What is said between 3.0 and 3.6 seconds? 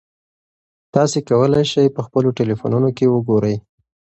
وګورئ.